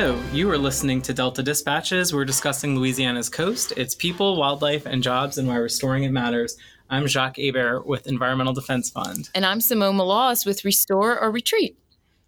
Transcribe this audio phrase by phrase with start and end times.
[0.00, 2.14] Hello, you are listening to Delta Dispatches.
[2.14, 6.56] We're discussing Louisiana's coast, its people, wildlife, and jobs, and why restoring it matters.
[6.88, 9.28] I'm Jacques Hebert with Environmental Defense Fund.
[9.34, 11.76] And I'm Simone Maloz with Restore or Retreat.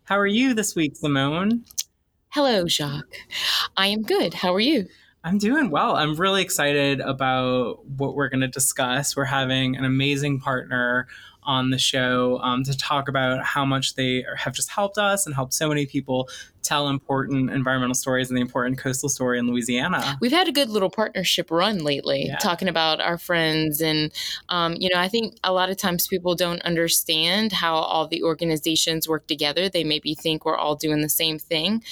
[0.02, 1.64] How are you this week, Simone?
[2.30, 3.14] Hello, Jacques.
[3.76, 4.34] I am good.
[4.34, 4.88] How are you?
[5.22, 5.94] I'm doing well.
[5.94, 9.14] I'm really excited about what we're going to discuss.
[9.14, 11.06] We're having an amazing partner
[11.44, 15.34] on the show um, to talk about how much they have just helped us and
[15.34, 16.28] helped so many people
[16.62, 20.16] tell important environmental stories and the important coastal story in Louisiana.
[20.20, 22.36] We've had a good little partnership run lately, Yeah.
[22.38, 23.80] talking about our friends.
[23.80, 24.12] And,
[24.48, 28.22] um, you know, I think a lot of times people don't understand how all the
[28.22, 29.68] organizations work together.
[29.68, 31.82] They maybe think we're all doing the same thing.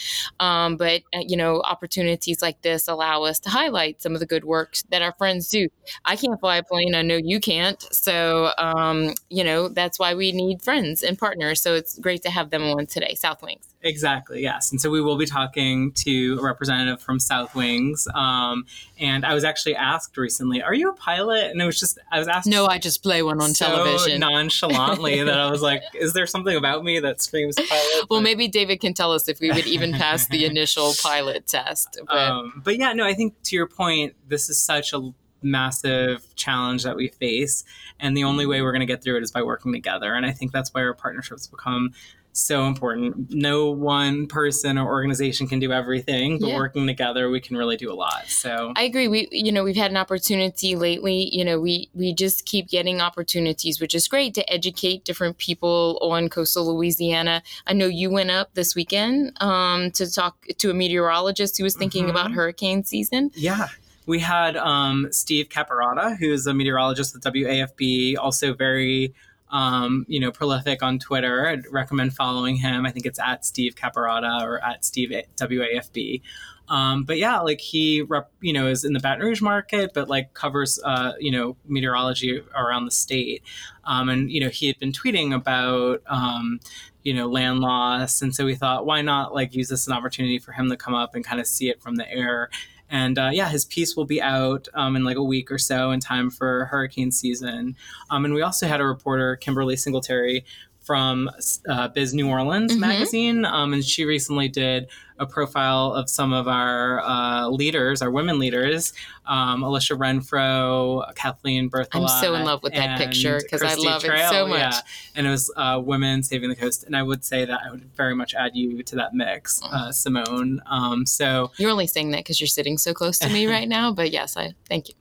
[0.40, 4.26] Um, but, uh, you know, opportunities like this allow us to highlight some of the
[4.26, 5.68] good work that our friends do.
[6.04, 6.94] I can't fly a plane.
[6.94, 7.82] I know you can't.
[7.92, 11.60] So, um, you know, that's why we need friends and partners.
[11.62, 13.64] So it's great to have them on today, South Wings.
[13.80, 14.72] Exactly, yes.
[14.72, 18.08] And so we will be talking to a representative from South Wings.
[18.12, 18.66] Um,
[18.98, 21.50] and I was actually asked recently, Are you a pilot?
[21.52, 24.20] And it was just, I was asked No, I just play one on so television.
[24.20, 28.06] nonchalantly that I was like, Is there something about me that screams pilot?
[28.10, 31.46] Well, But- maybe David can tell us if we would even pass the initial pilot
[31.46, 32.00] test.
[32.06, 36.34] But Um, but yeah, no, I think to your point, this is such a massive
[36.34, 37.62] challenge that we face.
[38.00, 40.14] And the only way we're going to get through it is by working together.
[40.14, 41.92] And I think that's why our partnerships become
[42.40, 43.30] so important.
[43.34, 46.56] No one person or organization can do everything, but Yeah.
[46.56, 48.24] working together, we can really do a lot.
[48.28, 49.08] So, I agree.
[49.08, 51.28] We, you know, we've had an opportunity lately.
[51.32, 55.98] You know, we we just keep getting opportunities, which is great to educate different people
[56.02, 57.42] on coastal Louisiana.
[57.66, 61.74] I know you went up this weekend um, to talk to a meteorologist who was
[61.76, 62.10] thinking Mhm.
[62.10, 63.30] about hurricane season.
[63.34, 63.68] yeah.
[64.06, 69.12] We had um, Steve Caparotta, who's a meteorologist with WAFB, also very,
[69.50, 71.46] um, you know, prolific on Twitter.
[71.48, 72.86] I'd recommend following him.
[72.86, 76.22] I think it's at Steve Caparotta or at Steve WAFB.
[76.68, 80.08] Um, but yeah, like he, rep, you know, is in the Baton Rouge market, but
[80.08, 83.42] like covers, uh, you know, meteorology around the state.
[83.84, 86.60] Um, and you know, he had been tweeting about, um,
[87.04, 89.94] you know, land loss, and so we thought, why not like use this as an
[89.94, 92.50] opportunity for him to come up and kind of see it from the air.
[92.90, 95.90] And uh, yeah, his piece will be out um, in like a week or so
[95.90, 97.76] in time for hurricane season.
[98.10, 100.44] Um, and we also had a reporter, Kimberly Singletary,
[100.80, 101.30] from
[101.68, 102.78] uh, Biz New Orleans Mhm.
[102.80, 104.86] magazine, um, and she recently did
[105.18, 108.92] a profile of some of our uh, leaders, our women leaders,
[109.26, 112.02] um, Alisha Renfro, Kathleen Berthola.
[112.08, 114.58] I'm so in love with that picture because I love it so much.
[114.58, 114.80] Yeah.
[115.16, 116.84] And it was uh, women saving the coast.
[116.84, 119.72] And I would say that I would very much add you to that mix, Mm.
[119.72, 120.60] uh, Simone.
[120.66, 123.92] Um, so You're only saying that because you're sitting so close to me right now,
[123.92, 124.94] but yes, I thank you.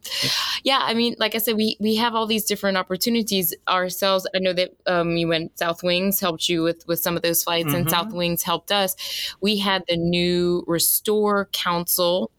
[0.64, 4.28] Yeah, I mean, like I said, we we have all these different opportunities ourselves.
[4.36, 7.44] I know that um, you went South Wings helped you with with some of those
[7.44, 7.90] flights, and Mhm.
[7.92, 8.96] South Wings helped us.
[9.42, 12.32] We had the new Restore Council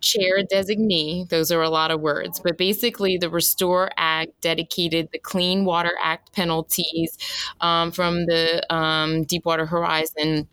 [0.00, 1.28] chair designee.
[1.28, 5.92] Those are a lot of words, but basically, the Restore Act dedicated the Clean Water
[6.02, 7.16] Act penalties
[7.60, 10.48] um, from the um, Deepwater Horizon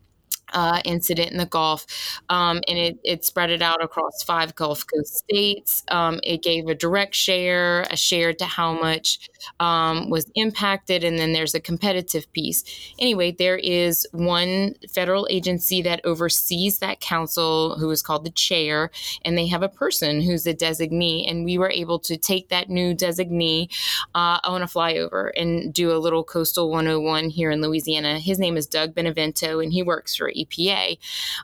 [0.54, 1.86] uh, incident in the Gulf,
[2.30, 5.84] um, and it, it spread it out across five Gulf Coast states.
[5.90, 9.20] Um, it gave a direct share, a share to how much
[9.60, 12.64] um, was impacted, and then there's a competitive piece.
[13.00, 18.90] Anyway, there is one federal agency that oversees that council who is called the chair,
[19.24, 22.70] and they have a person who's a designee, and we were able to take that
[22.70, 23.68] new designee
[24.16, 28.20] uh, on a flyover and do a little coastal 101 here in Louisiana.
[28.20, 30.98] His name is Doug Benevento, and he works for EPA.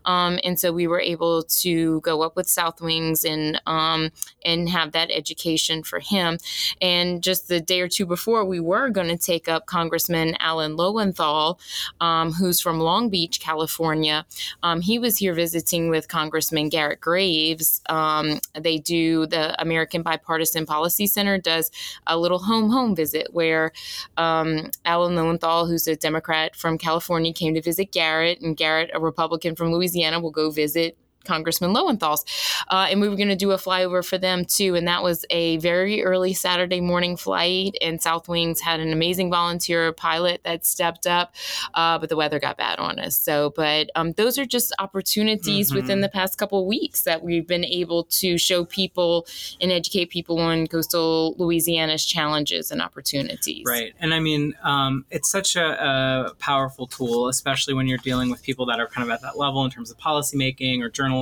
[0.05, 4.11] Um, and so we were able to go up with South Wings and um,
[4.45, 6.37] and have that education for him.
[6.81, 10.75] And just the day or two before, we were going to take up Congressman Alan
[10.75, 11.59] Lowenthal,
[12.01, 14.25] um, who's from Long Beach, California.
[14.61, 17.81] Um, he was here visiting with Congressman Garrett Graves.
[17.89, 21.71] Um, they do the American Bipartisan Policy Center does
[22.07, 23.71] a little home home visit where
[24.17, 28.99] um, Alan Lowenthal, who's a Democrat from California, came to visit Garrett, and Garrett, a
[28.99, 32.25] Republican from Louisiana, will go visit Congressman Lowenthal's.
[32.69, 34.75] Uh, and we were going to do a flyover for them too.
[34.75, 37.75] And that was a very early Saturday morning flight.
[37.81, 41.33] And South Wings had an amazing volunteer pilot that stepped up,
[41.73, 43.15] uh, but the weather got bad on us.
[43.15, 45.75] So, but um, those are just opportunities Mhm.
[45.75, 49.25] within the past couple of weeks that we've been able to show people
[49.61, 53.63] and educate people on coastal Louisiana's challenges and opportunities.
[53.65, 53.93] Right.
[53.99, 58.41] And I mean, um, it's such a, a powerful tool, especially when you're dealing with
[58.43, 61.12] people that are kind of at that level in terms of policymaking or journalism.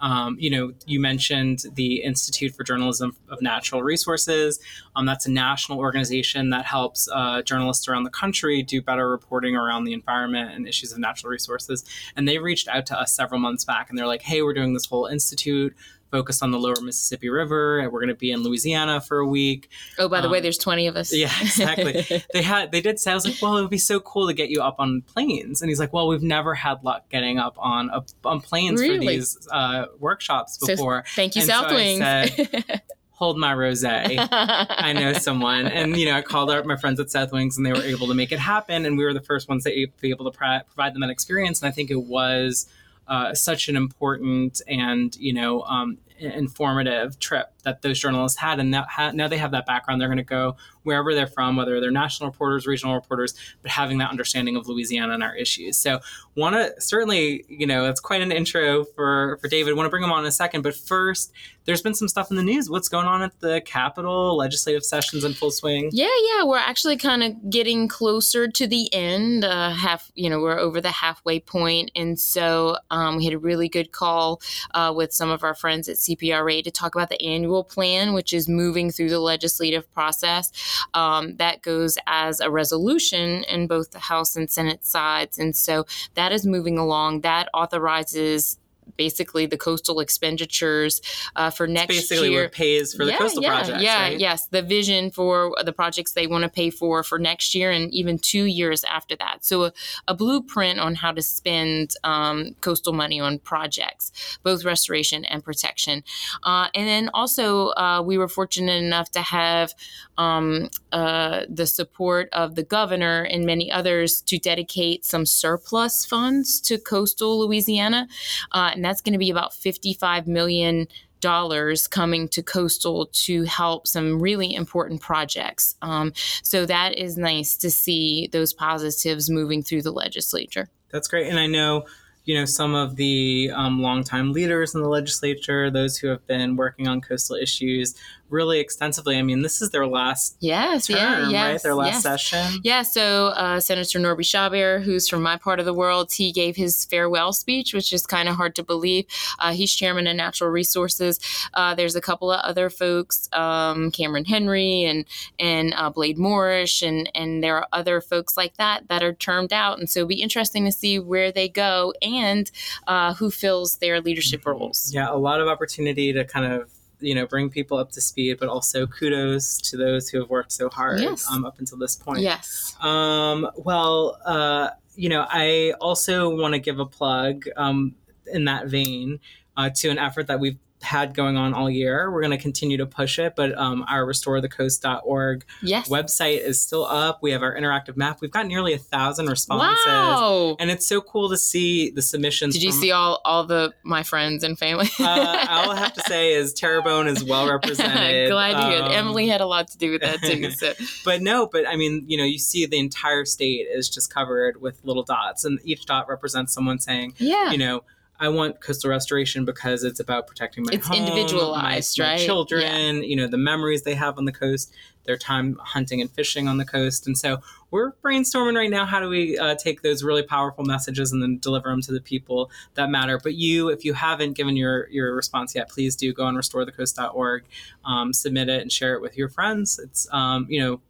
[0.00, 4.60] Um, you know, you mentioned the Institute for Journalism of Natural Resources.
[4.94, 9.56] Um, that's a national organization that helps uh, journalists around the country do better reporting
[9.56, 11.84] around the environment and issues of natural resources.
[12.14, 14.74] And they reached out to us several months back and they're like, hey, we're doing
[14.74, 15.74] this whole institute
[16.16, 19.26] focused on the lower Mississippi River, and we're going to be in Louisiana for a
[19.26, 19.68] week.
[19.98, 21.12] Oh, by the um, way, there's 20 of us.
[21.12, 22.22] Yeah, exactly.
[22.32, 24.32] they had they did say I was like, well, it would be so cool to
[24.32, 27.54] get you up on planes, and he's like, well, we've never had luck getting up
[27.58, 28.98] on a, on planes really?
[28.98, 31.04] for these uh, workshops before.
[31.06, 31.98] So, thank you, and South so Wings.
[31.98, 33.82] Said, hold my rose.
[33.84, 35.66] I know someone.
[35.66, 38.08] And, you know, I called out my friends at South Wings and they were able
[38.08, 38.84] to make it happen.
[38.84, 41.62] And we were the first ones to be able to provide them that experience.
[41.62, 42.66] And I think it was
[43.08, 48.60] uh, such an important and, you know, um, informative trip that those journalists had.
[48.60, 50.00] And now, now they have that background.
[50.00, 53.98] They're going to go wherever they're from whether they're national reporters regional reporters but having
[53.98, 55.76] that understanding of louisiana and our issues.
[55.76, 55.98] So
[56.36, 59.72] want to certainly you know it's quite an intro for for david.
[59.72, 61.32] I want to bring him on in a second but first
[61.64, 62.70] there's been some stuff in the news.
[62.70, 64.36] What's going on at the capitol?
[64.36, 65.90] Legislative sessions in full swing?
[65.92, 70.40] Yeah yeah we're actually kind of getting closer to the end uh, half you know
[70.40, 71.90] we're over the halfway point.
[71.96, 74.40] And so um, we had a really good call
[74.72, 78.32] uh, with some of our friends at CPRA to talk about the annual plan, which
[78.32, 80.52] is moving through the legislative process.
[80.94, 85.38] Um, that goes as a resolution in both the House and Senate sides.
[85.38, 87.22] And so that is moving along.
[87.22, 88.58] That authorizes
[88.96, 91.00] basically the coastal expenditures
[91.36, 92.44] uh, for next it's basically year.
[92.44, 93.82] what pays for the coastal yeah, projects.
[93.82, 94.18] Yeah, right?
[94.18, 97.92] yes, the vision for the projects they want to pay for for next year and
[97.92, 99.44] even two years after that.
[99.44, 99.72] So a,
[100.08, 104.12] a blueprint on how to spend um, coastal money on projects,
[104.42, 106.02] both restoration and protection.
[106.42, 109.74] Uh, and then also uh, we were fortunate enough to have
[110.18, 116.60] um, uh, the support of the governor and many others to dedicate some surplus funds
[116.60, 118.08] to coastal Louisiana.
[118.52, 120.88] Uh, and that's going to be about 55 million
[121.20, 125.74] dollars coming to coastal to help some really important projects.
[125.80, 126.12] Um,
[126.42, 130.68] so that is nice to see those positives moving through the legislature.
[130.90, 131.84] That's great and i know
[132.24, 136.56] you know some of the um, longtime leaders in the legislature those who have been
[136.56, 137.94] working on coastal issues
[138.28, 139.16] really extensively.
[139.16, 141.62] I mean, this is their last yes, term, yeah, yes, right?
[141.62, 142.02] Their last yes.
[142.02, 142.60] session.
[142.62, 142.82] Yeah.
[142.82, 146.84] So uh, Senator Norby Chabert, who's from my part of the world, he gave his
[146.84, 149.06] farewell speech, which is kind of hard to believe.
[149.38, 151.20] Uh, he's chairman of Natural Resources.
[151.54, 155.04] Uh, there's a couple of other folks, um, Cameron Henry and
[155.38, 159.52] and uh, Blade Morrish, and and there are other folks like that that are termed
[159.52, 162.50] out, and so it'll be interesting to see where they go and
[162.86, 164.92] uh, who fills their leadership roles.
[164.92, 166.70] Yeah, a lot of opportunity to kind of
[167.00, 170.52] you know bring people up to speed but also kudos to those who have worked
[170.52, 171.30] so hard yes.
[171.30, 176.58] um, up until this point yes um, well uh, you know i also want to
[176.58, 177.94] give a plug um,
[178.32, 179.20] in that vein
[179.56, 182.10] uh, to an effort that we've had going on all year.
[182.10, 185.88] We're going to continue to push it, but um, our restorethecoast.org yes.
[185.88, 187.18] website is still up.
[187.22, 188.20] We have our interactive map.
[188.20, 189.84] We've got nearly a thousand responses.
[189.84, 190.56] Wow.
[190.58, 192.54] And it's so cool to see the submissions.
[192.54, 194.88] Did you from, see all, all the my friends and family?
[195.00, 198.30] uh, all I have to say is Terrebonne is well represented.
[198.30, 200.50] Glad to hear um, Emily had a lot to do with that too.
[200.52, 200.72] So.
[201.04, 204.60] but no, but I mean, you know, you see the entire state is just covered
[204.60, 207.50] with little dots, and each dot represents someone saying, yeah.
[207.50, 207.82] you know,
[208.18, 212.18] I want coastal restoration because it's about protecting my it's home, individualized, my, right?
[212.18, 213.02] My children, yeah.
[213.02, 214.72] you know, the memories they have on the coast,
[215.04, 217.40] their time hunting and fishing on the coast, and so
[217.70, 218.86] we're brainstorming right now.
[218.86, 222.00] How do we uh, take those really powerful messages and then deliver them to the
[222.00, 223.18] people that matter?
[223.22, 227.44] But you, if you haven't given your your response yet, please do go on restorethecoast.org,
[227.84, 229.78] um, submit it, and share it with your friends.
[229.78, 230.80] It's um, you know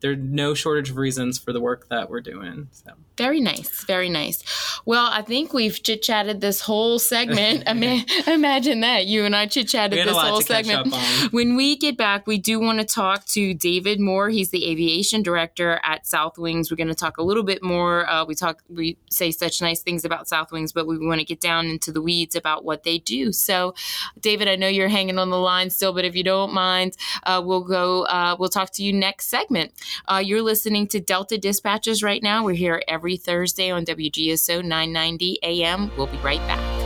[0.00, 2.68] there's no shortage of reasons for the work that we're doing.
[2.72, 2.92] So.
[3.16, 4.42] Very nice, very nice.
[4.86, 7.64] Well, I think we've chit chatted this whole segment.
[8.26, 10.94] imagine that you and I chit chatted this whole segment.
[11.30, 14.30] When we get back, we do want to talk to David Moore.
[14.30, 16.70] He's the aviation director at South Wings.
[16.70, 18.08] We're going to talk a little bit more.
[18.08, 21.26] Uh, we talk, we say such nice things about South Wings, but we want to
[21.26, 23.32] get down into the weeds about what they do.
[23.32, 23.74] So,
[24.18, 27.42] David, I know you're hanging on the line still, but if you don't mind, uh,
[27.44, 28.04] we'll go.
[28.04, 29.72] Uh, we'll talk to you next segment.
[30.06, 32.44] Uh, you're listening to Delta Dispatches right now.
[32.44, 35.90] We're here every Thursday on WGSO 990 AM.
[35.96, 36.79] We'll be right back.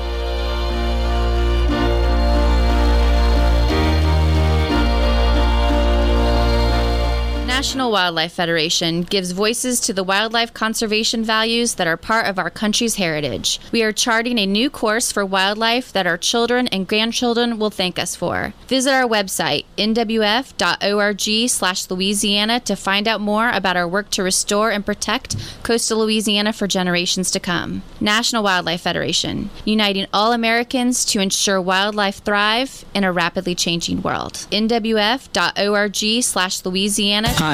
[7.65, 12.51] National Wildlife Federation gives voices to the wildlife conservation values that are part of our
[12.51, 13.59] country's heritage.
[13.73, 17.99] We are charting a new course for wildlife that our children and grandchildren will thank
[17.99, 18.53] us for.
[18.69, 25.35] Visit our website, nwf.org/louisiana to find out more about our work to restore and protect
[25.63, 27.83] coastal Louisiana for generations to come.
[27.99, 34.47] National Wildlife Federation, uniting all Americans to ensure wildlife thrive in a rapidly changing world.
[34.53, 37.54] nwf.org/louisiana Hi,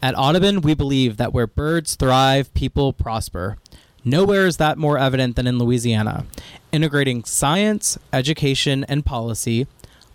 [0.00, 3.56] At Audubon, we believe that where birds thrive, people prosper.
[4.04, 6.24] Nowhere is that more evident than in Louisiana.
[6.70, 9.66] Integrating science, education, and policy,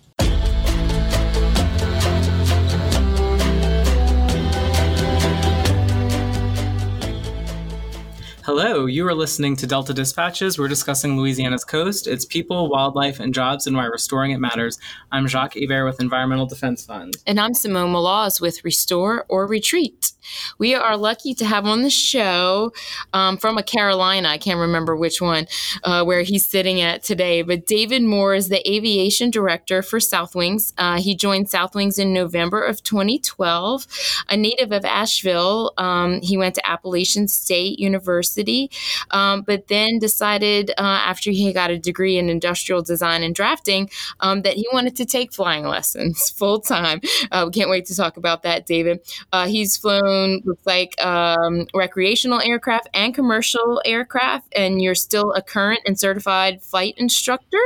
[8.48, 10.58] Hello, you are listening to Delta Dispatches.
[10.58, 14.78] We're discussing Louisiana's coast, its people, wildlife, and jobs, and why restoring it matters.
[15.12, 17.18] I'm Jacques Hebert with Environmental Defense Fund.
[17.26, 20.12] And I'm Simone Maloz with Restore or Retreat.
[20.58, 22.72] We are lucky to have on the show
[23.12, 25.46] um, from a Carolina, I can't remember which one,
[25.84, 30.72] uh, where he's sitting at today, but David Moore is the aviation director for Southwings.
[30.78, 33.86] Uh, he joined Southwings in November of 2012.
[34.28, 38.70] A native of Asheville, um, he went to Appalachian State University,
[39.10, 43.90] um, but then decided uh, after he got a degree in industrial design and drafting
[44.20, 47.00] um, that he wanted to take flying lessons full time.
[47.30, 49.00] Uh, we can't wait to talk about that, David.
[49.32, 55.42] Uh, he's flown looks like um, recreational aircraft and commercial aircraft, and you're still a
[55.42, 57.60] current and certified flight instructor.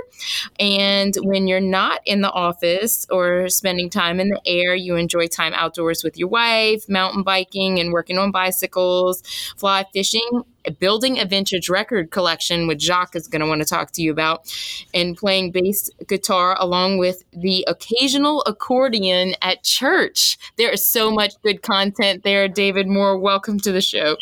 [0.58, 5.26] And when you're not in the office or spending time in the air, you enjoy
[5.26, 9.22] time outdoors with your wife, mountain biking, and working on bicycles,
[9.56, 10.44] fly fishing,
[10.78, 14.10] building a vintage record collection, which Jacques is going to want to talk to you
[14.10, 14.52] about,
[14.94, 20.38] and playing bass guitar along with the occasional accordion at church.
[20.56, 22.48] There is so much good content there.
[22.48, 24.16] David Moore, welcome to the show.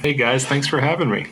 [0.00, 1.26] Hey guys, thanks for having me.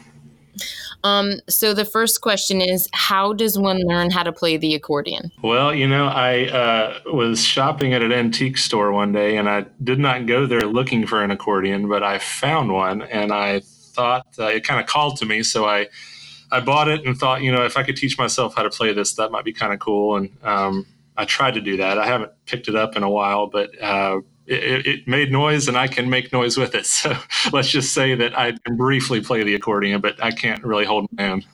[1.05, 5.31] Um, so the first question is, how does one learn how to play the accordion?
[5.43, 9.67] Well, you know, I uh, was shopping at an antique store one day, and I
[9.83, 13.63] did not go there looking for an accordion, but I found one, and I
[13.99, 15.43] thought uh, it kind of called to me.
[15.43, 15.89] So I
[16.51, 18.93] I bought it and thought, you know, if I could teach myself how to play
[18.93, 20.17] this, that might be kind of cool.
[20.17, 20.87] And um,
[21.17, 21.99] I tried to do that.
[21.99, 25.77] I haven't picked it up in a while, but uh, it, it, made noise and
[25.77, 26.87] I can make noise with it.
[27.03, 27.15] So
[27.53, 31.07] let's just say that I can briefly play the accordion, but I can't really hold
[31.13, 31.47] my hand.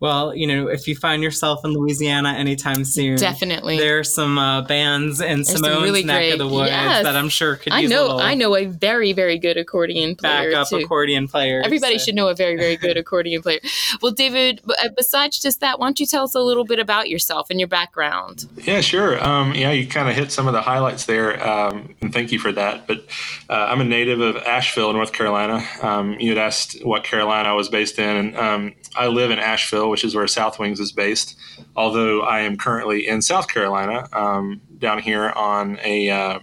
[0.00, 4.38] Well, you know, if you find yourself in Louisiana anytime soon, definitely there are some
[4.38, 7.04] uh, bands in There's Simone's really neck great, of the woods yes.
[7.04, 7.74] that I'm sure could.
[7.74, 7.92] Use.
[7.92, 10.52] I know, I know a very, very good accordion player.
[10.52, 10.76] Backup too.
[10.76, 11.60] accordion player.
[11.62, 12.06] Everybody so.
[12.06, 13.60] should know a very, very good accordion player.
[14.00, 17.10] Well, David, uh, besides just that, why don't you tell us a little bit about
[17.10, 18.46] yourself and your background?
[18.56, 19.22] Yeah, sure.
[19.22, 22.38] Um, yeah, you kind of hit some of the highlights there, um, and thank you
[22.38, 22.86] for that.
[22.86, 23.04] But
[23.50, 25.62] uh, I'm a native of Asheville, North Carolina.
[25.82, 29.38] Um, you had asked what Carolina I was based in, and um, I live in
[29.38, 31.36] Asheville which is where South Wings is based.
[31.76, 36.38] Although I am currently in South Carolina, um, down here on a uh,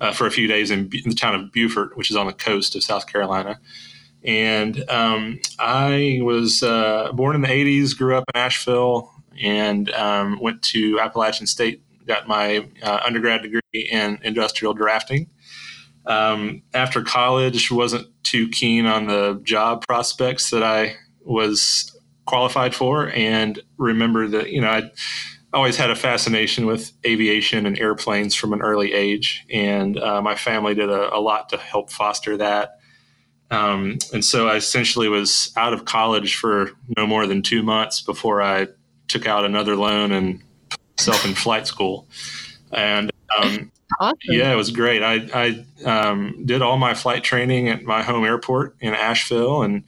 [0.00, 2.32] uh, for a few days in, in, the town of Beaufort, which is on the
[2.32, 3.60] coast of South Carolina.
[4.22, 9.10] And um, I was uh, born in the '80s, grew up in Asheville,
[9.40, 11.82] and um, went to Appalachian State.
[12.06, 15.28] Got my uh, undergrad degree in industrial drafting.
[16.06, 21.93] Um, after college, wasn't too keen on the job prospects that I was
[22.26, 24.90] qualified for and remember that you know I
[25.52, 30.34] always had a fascination with aviation and airplanes from an early age, and uh, my
[30.34, 32.80] family did a, a, lot to help foster that.
[33.50, 38.00] Um, and so I essentially was out of college for no more than two months
[38.00, 38.66] before I
[39.06, 40.42] took out another loan and
[40.98, 42.08] self in flight school.
[42.72, 44.18] And um, awesome.
[44.24, 45.02] yeah, it was great.
[45.02, 45.28] I,
[45.84, 49.84] I um, did all my flight training at my home airport in Asheville and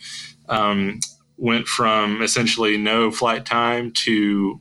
[0.49, 1.01] um,
[1.37, 4.61] went from essentially no flight time to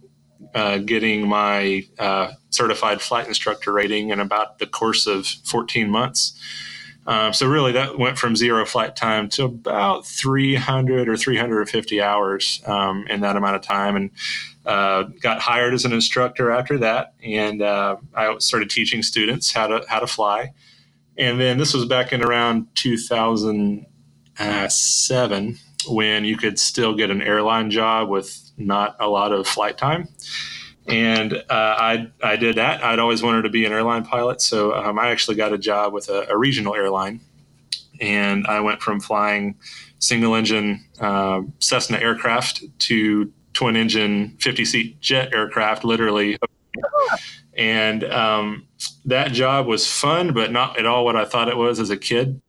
[0.54, 6.38] uh, getting my uh, certified flight instructor rating in about the course of 14 months.
[7.08, 12.64] Um, so really, that went from zero flight time to about 300 or 350 hours
[12.66, 14.10] um, in that amount of time, and
[14.66, 17.14] uh, got hired as an instructor after that.
[17.24, 20.54] And uh, I started teaching students how to how to fly.
[21.18, 27.72] And then this was back in around 2007 when you could still get an airline
[27.72, 30.08] job with not a lot of flight time
[30.88, 32.84] and uh, I I did that.
[32.84, 35.94] I'd always wanted to be an airline pilot, so um, I actually got a job
[35.94, 37.22] with a, a, regional airline,
[38.00, 39.56] and I went from flying
[40.00, 46.38] single engine uh, Cessna aircraft to twin engine 50 seat jet aircraft, literally.
[47.58, 48.68] And um,
[49.06, 51.98] that job was fun, but not at all what I thought it was as a
[51.98, 52.42] kid.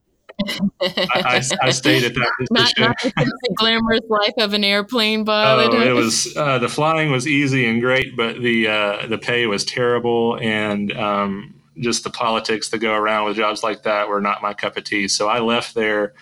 [0.80, 2.82] I, I, stayed at that position.
[2.82, 5.72] Not, not the glamorous life of an airplane pilot.
[5.72, 9.46] Oh, it was uh, the flying was easy and great, but the uh, the pay
[9.46, 14.20] was terrible, and um, just the politics that go around with jobs like that were
[14.20, 15.08] not my cup of tea.
[15.08, 16.14] So I left there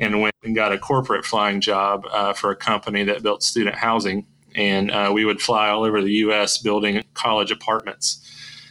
[0.00, 3.76] and went and got a corporate flying job uh, for a company that built student
[3.76, 6.58] housing, and uh, we would fly all over the U.S.
[6.58, 8.24] building college apartments.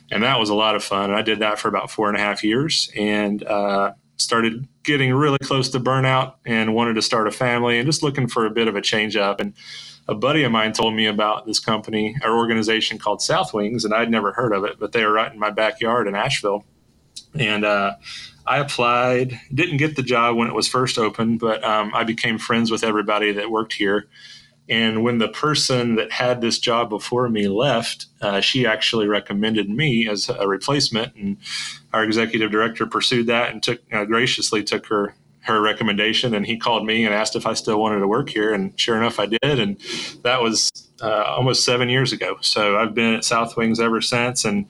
[0.10, 1.10] And that was a lot of fun.
[1.10, 5.14] And I did that for about four and a half years, and uh, started getting
[5.14, 8.50] really close to burnout and wanted to start a family and just looking for a
[8.50, 9.40] bit of a change up.
[9.42, 9.54] And
[10.08, 13.94] a buddy of mine told me about this company or organization called South Wings, and
[13.94, 16.66] I'd never heard of it, but they were right in my backyard in Asheville.
[17.38, 17.96] And uh,
[18.48, 22.38] I applied, didn't get the job when it was first open, but um, I became
[22.38, 24.08] friends with everybody that worked here.
[24.70, 29.70] And when the person that had this job before me left, uh, she actually recommended
[29.70, 31.16] me as a replacement.
[31.16, 31.38] And
[31.94, 36.34] our executive director pursued that and took uh, graciously took her her recommendation.
[36.34, 38.54] And he called me and asked if I still wanted to work here.
[38.54, 39.60] And sure enough, I did.
[39.60, 39.80] And
[40.24, 40.70] that was
[41.02, 42.38] uh, almost seven years ago.
[42.42, 44.44] So I've been at South Wings ever since.
[44.44, 44.68] And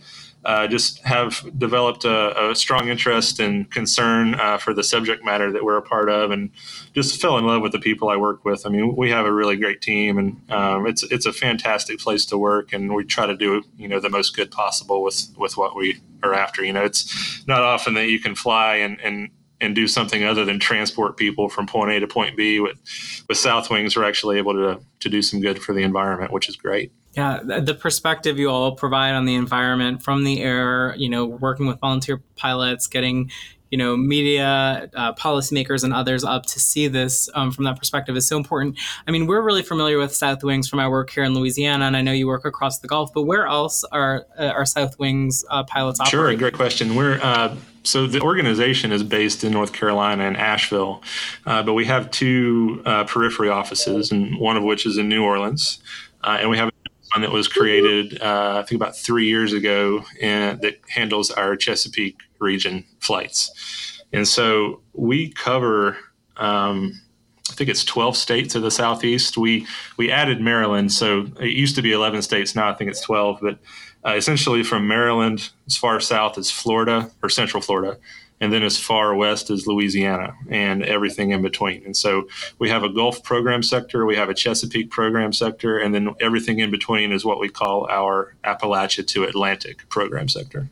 [0.48, 5.52] uh, just have developed a, a, strong interest and concern uh, for the subject matter
[5.52, 6.50] that we're a part of, and
[6.94, 8.66] just fell in love with the people I work with.
[8.66, 12.26] I mean, we have a really great team, and um, it's it's a fantastic place
[12.28, 15.58] to work, and we try to do you know the most good possible with with
[15.58, 16.64] what we are after.
[16.64, 20.46] You know, it's not often that you can fly and and and do something other
[20.46, 22.60] than transport people from point A to point B.
[22.60, 22.78] With
[23.28, 26.50] with South Wings, we're actually able to to do some good for the environment, which
[26.50, 26.92] is great.
[27.14, 31.66] Yeah, the perspective you all provide on the environment from the air, you know, working
[31.66, 33.32] with volunteer pilots, getting,
[33.70, 38.16] you know, media, uh, policymakers, and others up to see this um, from that perspective
[38.16, 38.78] is so important.
[39.08, 41.98] I mean, we're really familiar with South Wings from our work here in Louisiana, and
[41.98, 43.14] I know you work across the Gulf.
[43.14, 46.00] But where else are uh, are South Wings uh, pilots?
[46.00, 46.20] Operating?
[46.20, 46.96] sure, great question.
[46.96, 51.02] We're uh, so the organization is based in North Carolina and Asheville,
[51.46, 55.24] uh, but we have two uh, periphery offices, and one of which is in New
[55.24, 55.80] Orleans,
[56.24, 56.70] uh, and we have
[57.18, 61.56] one that was created, uh, I think, about three years ago, and that handles our
[61.56, 64.04] Chesapeake region flights.
[64.14, 65.98] And so we cover,
[66.38, 67.02] um,
[67.50, 69.36] I think it's 12 states of the southeast.
[69.36, 69.66] We
[69.98, 72.56] we added Maryland, so it used to be 11 states.
[72.56, 73.40] Now I think it's 12.
[73.42, 73.58] But
[74.06, 77.98] uh, essentially, from Maryland as far south as Florida or Central Florida,
[78.40, 81.84] and then as far west as Louisiana and everything in between.
[81.86, 82.28] And so
[82.60, 86.60] we have a Gulf program sector, we have a Chesapeake program sector, and then everything
[86.60, 90.70] in between is what we call our Appalachia to Atlantic program sector.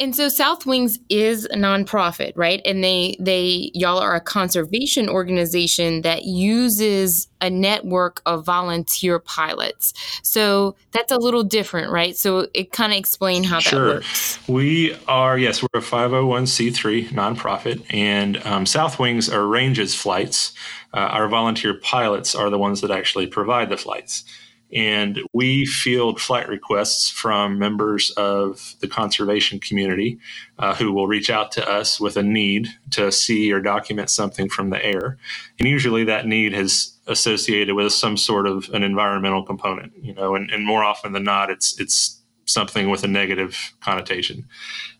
[0.00, 2.60] And so South Wings is a nonprofit, right?
[2.64, 9.92] And they they y'all are a conservation organization that uses a network of volunteer pilots.
[10.22, 12.16] So that's a little different, right?
[12.16, 13.80] So it kind of explain how sure.
[13.80, 14.44] that works.
[14.44, 14.54] Sure.
[14.54, 20.54] We are yes, we're a 501c3 nonprofit, and um, South Wings arranges flights.
[20.92, 24.24] Uh, our volunteer pilots are the ones that actually provide the flights.
[24.72, 30.18] And we field flight requests from members of the conservation community
[30.58, 34.48] uh, who will reach out to us with a need to see or document something
[34.48, 35.16] from the air.
[35.58, 40.34] And usually that need is associated with some sort of an environmental component, you know,
[40.34, 44.46] and, and more often than not, it's, it's something with a negative connotation.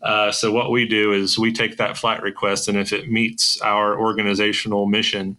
[0.02, 3.60] Uh, so what we do is we take that flight request, and if it meets
[3.60, 5.36] our organizational mission,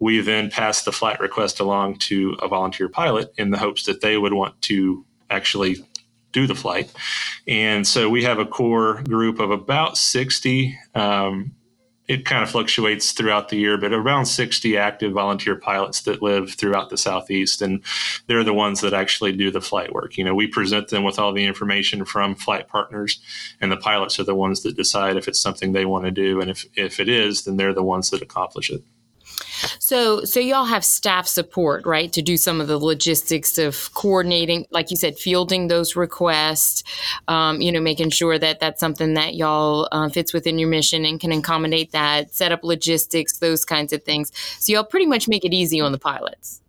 [0.00, 4.00] we then pass the flight request along to a volunteer pilot in the hopes that
[4.00, 5.76] they would want to actually
[6.32, 6.92] do the flight.
[7.46, 10.78] And so we have a core group of about 60.
[10.94, 11.52] Um,
[12.08, 16.54] it kind of fluctuates throughout the year, but around 60 active volunteer pilots that live
[16.54, 17.62] throughout the Southeast.
[17.62, 17.82] And
[18.26, 20.16] they're the ones that actually do the flight work.
[20.16, 23.20] You know, we present them with all the information from flight partners,
[23.60, 26.40] and the pilots are the ones that decide if it's something they want to do.
[26.40, 28.82] And if, if it is, then they're the ones that accomplish it.
[29.78, 34.66] So, so y'all have staff support, right, to do some of the logistics of coordinating,
[34.70, 36.84] like you said, fielding those requests.
[37.28, 41.04] Um, you know, making sure that that's something that y'all uh, fits within your mission
[41.04, 42.32] and can accommodate that.
[42.32, 44.32] Set up logistics, those kinds of things.
[44.58, 46.60] So y'all pretty much make it easy on the pilots.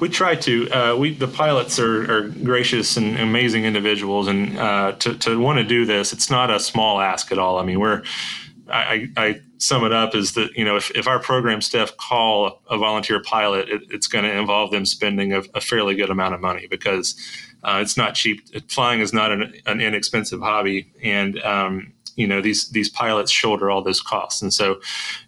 [0.00, 0.70] We try to.
[0.70, 5.58] Uh, we the pilots are, are, gracious and amazing individuals, and uh, to to want
[5.58, 7.58] to do this, it's not a small ask at all.
[7.58, 8.02] I mean, we're
[8.70, 12.62] I, I, sum it up is that you know if, if our program staff call
[12.70, 16.34] a volunteer pilot, it, it's going to involve them spending a, a, fairly good amount
[16.34, 17.16] of money because
[17.64, 18.40] uh, it's not cheap.
[18.70, 23.70] Flying is not an, an inexpensive hobby, and um, you know these these pilots shoulder
[23.70, 24.42] all those costs.
[24.42, 24.80] And so,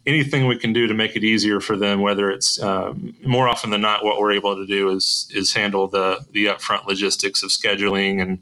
[0.06, 3.70] anything we can do to make it easier for them, whether it's um, more often
[3.70, 7.50] than not, what we're able to do is is handle the the upfront logistics of
[7.50, 8.38] scheduling and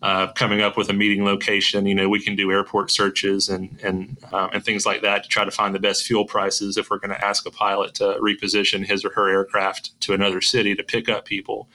[0.00, 1.86] uh, coming up with a meeting location.
[1.86, 5.28] You know, we can do airport searches and and um, and things like that to
[5.28, 8.04] try to find the best fuel prices if we're going to ask a pilot to
[8.20, 11.68] reposition his or her aircraft to another city to pick up people.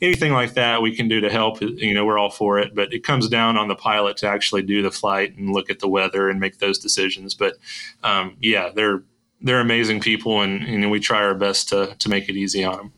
[0.00, 1.60] Anything like that we can do to help.
[1.60, 4.62] You know, we're all for it, but it comes down on the pilot to actually
[4.62, 7.34] do the flight and look at the weather and make those decisions.
[7.34, 7.54] But
[8.02, 9.02] um, yeah, they're
[9.40, 12.76] they're amazing people, and, and we try our best to to make it easy on
[12.76, 12.92] them.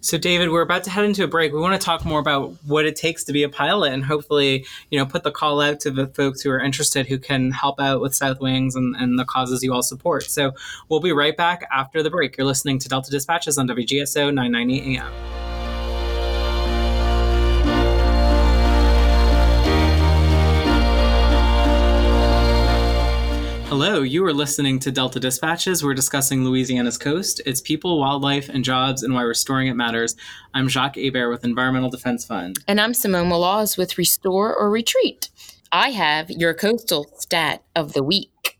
[0.00, 1.52] So, David, we're about to head into a break.
[1.52, 4.66] We want to talk more about what it takes to be a pilot, and hopefully,
[4.90, 7.80] you know, put the call out to the folks who are interested who can help
[7.80, 10.24] out with South Wings and, and the causes you all support.
[10.24, 10.52] So,
[10.88, 12.36] we'll be right back after the break.
[12.36, 15.25] You're listening to Delta Dispatches on WGSO 990 AM.
[23.68, 25.82] Hello, you are listening to Delta Dispatches.
[25.82, 30.14] We're discussing Louisiana's coast, its people, wildlife, and jobs, and why restoring it matters.
[30.54, 32.60] I'm Jacques Hebert with Environmental Defense Fund.
[32.68, 35.30] And I'm Simone Maloz with Restore or Retreat.
[35.72, 38.56] I have your coastal stat of the week.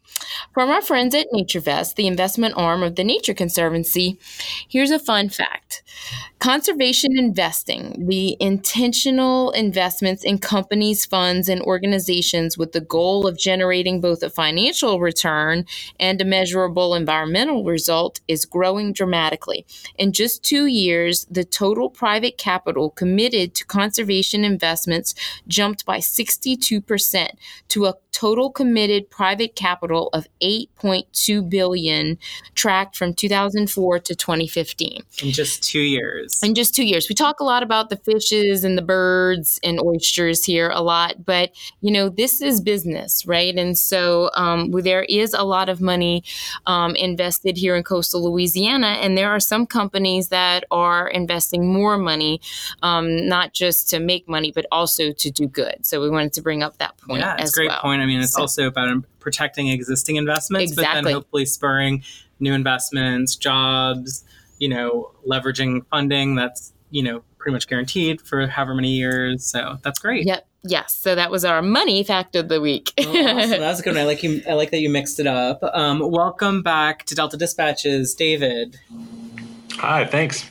[0.53, 4.19] From our friends at NatureVest, the investment arm of the Nature Conservancy,
[4.69, 5.66] here's a fun fact.
[6.39, 14.01] Conservation investing, the intentional investments in companies, funds, and organizations with the goal of generating
[14.01, 15.65] both a financial return
[15.99, 19.67] and a measurable environmental result, is growing dramatically.
[19.99, 25.15] In just two years, the total private capital committed to conservation investments
[25.49, 27.29] jumped by 62%
[27.69, 32.17] to a total committed private capital of 8.2 billion
[32.55, 36.41] tracked from 2004 to 2015 in just 2 years.
[36.43, 37.09] In just 2 years.
[37.09, 41.25] We talk a lot about the fishes and the birds and oysters here a lot
[41.25, 43.55] but you know this is business right?
[43.55, 46.25] And so um, there is a lot of money
[46.67, 51.99] um, invested here in coastal louisiana and there are some companies that are investing more
[51.99, 52.41] money
[52.83, 55.85] um, not just to make money but also to do good.
[55.85, 57.81] So we wanted to bring up that point yeah, it's a great well.
[57.81, 58.03] point.
[58.03, 61.03] I mean, it's so, also about protecting existing investments, exactly.
[61.03, 62.03] but then hopefully spurring
[62.39, 64.25] new investments, jobs,
[64.59, 69.45] you know, leveraging funding that's, you know, pretty much guaranteed for however many years.
[69.45, 70.27] So that's great.
[70.27, 70.47] Yep.
[70.65, 70.97] Yes.
[70.97, 72.93] So that was our money fact of the week.
[72.99, 73.51] oh, awesome.
[73.51, 73.99] That was a good one.
[73.99, 74.43] I like you.
[74.49, 75.63] I like that you mixed it up.
[75.63, 78.79] Um, welcome back to Delta Dispatches, David.
[79.75, 80.05] Hi.
[80.07, 80.49] Thanks.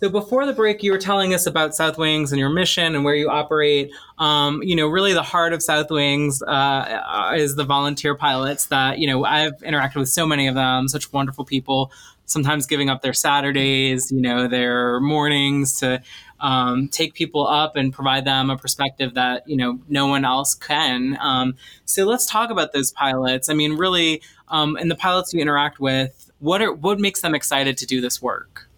[0.00, 3.04] So before the break, you were telling us about South Wings and your mission and
[3.04, 3.90] where you operate.
[4.18, 8.98] Um, you know, really the heart of South Wings uh, is the volunteer pilots that,
[8.98, 11.90] you know, I've interacted with so many of them, such wonderful people,
[12.28, 16.00] sometimes giving up their Saturdays, you know, their mornings to
[16.40, 20.54] um, take people up and provide them a perspective that, you know, no one else
[20.54, 21.18] can.
[21.20, 23.48] Um, so let's talk about those pilots.
[23.48, 27.34] I mean, really, um, and the pilots you interact with, what are, what makes them
[27.34, 28.68] excited to do this work?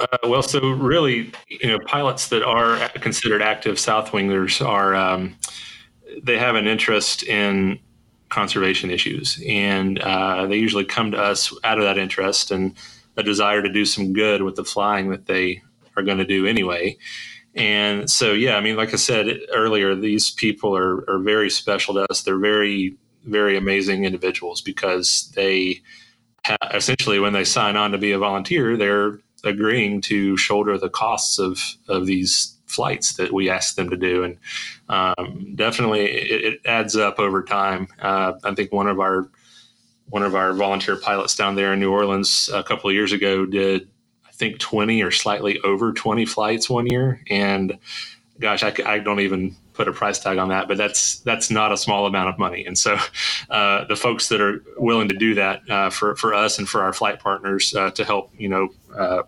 [0.00, 5.36] Uh, well, so really, you know, pilots that are considered active Southwingers are um,
[6.22, 7.78] they have an interest in
[8.34, 12.74] conservation issues, and uh, they usually come to us out of that interest and
[13.16, 15.62] a desire to do some good with the flying that they
[15.96, 16.96] are going to do anyway.
[17.54, 21.94] And so, yeah, I mean, like I said earlier, these people are, are very special
[21.94, 22.22] to us.
[22.22, 25.80] They're very, very amazing individuals because they
[26.72, 31.38] essentially, when they sign on to be a volunteer, they're agreeing to shoulder the costs
[31.38, 34.36] of of these flights that we ask them to do, and
[34.88, 37.88] um, definitely it, it, adds up over time.
[38.00, 39.28] Uh, I think one of our
[40.08, 43.46] one of our volunteer pilots down there in New Orleans a couple of years ago
[43.46, 43.88] did,
[44.26, 47.22] I think, 20 or slightly over 20 flights one year.
[47.30, 47.78] And
[48.38, 51.72] gosh, I, I don't even put a price tag on that, but that's that's not
[51.72, 52.64] a small amount of money.
[52.64, 52.96] And so,
[53.50, 56.82] uh, the folks that are willing to do that uh, for for us and for
[56.82, 59.22] our flight partners uh, to help, you know, uh,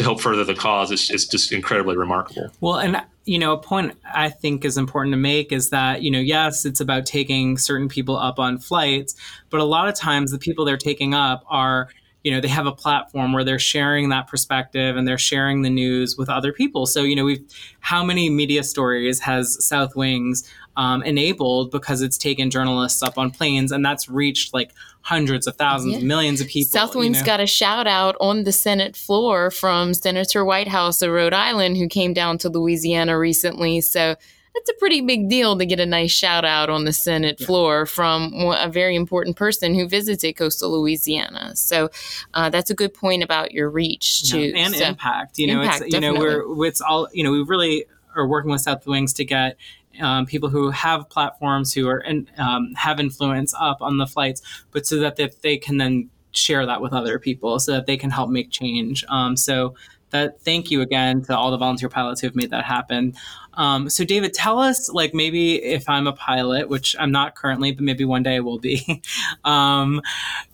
[0.00, 2.50] to help further the cause is, is just incredibly remarkable.
[2.60, 6.10] Well, and you know, a point I think is important to make is that you
[6.10, 9.14] know, yes, it's about taking certain people up on flights,
[9.50, 11.90] but a lot of times the people they're taking up are
[12.22, 15.70] you know they have a platform where they're sharing that perspective and they're sharing the
[15.70, 17.42] news with other people so you know we've
[17.80, 23.30] how many media stories has south wings um, enabled because it's taken journalists up on
[23.30, 26.04] planes and that's reached like hundreds of thousands yeah.
[26.04, 27.26] millions of people south wings you know?
[27.26, 31.88] got a shout out on the senate floor from senator whitehouse of rhode island who
[31.88, 34.14] came down to louisiana recently so
[34.54, 37.46] that's a pretty big deal to get a nice shout out on the Senate yeah.
[37.46, 41.54] floor from a very important person who visited coastal Louisiana.
[41.54, 41.90] So
[42.34, 44.64] uh, that's a good point about your reach too, yeah.
[44.64, 45.38] and so, impact.
[45.38, 46.28] You know, impact, it's you definitely.
[46.28, 49.56] know we're it's all you know we really are working with South Wings to get
[50.00, 54.42] um, people who have platforms who are and um, have influence up on the flights,
[54.70, 57.96] but so that they, they, can then share that with other people, so that they
[57.96, 59.04] can help make change.
[59.08, 59.74] Um, so
[60.10, 63.14] that thank you again to all the volunteer pilots who have made that happen.
[63.54, 67.72] Um, so, David, tell us, like, maybe if I'm a pilot, which I'm not currently,
[67.72, 69.02] but maybe one day I will be,
[69.44, 70.00] um,